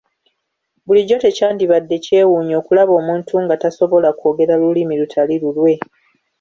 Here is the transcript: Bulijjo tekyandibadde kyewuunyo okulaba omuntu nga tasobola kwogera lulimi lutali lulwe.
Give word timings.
Bulijjo 0.85 1.17
tekyandibadde 1.23 1.95
kyewuunyo 2.05 2.55
okulaba 2.61 2.93
omuntu 3.01 3.33
nga 3.43 3.55
tasobola 3.63 4.09
kwogera 4.19 4.53
lulimi 4.61 4.93
lutali 4.99 5.35
lulwe. 5.41 5.73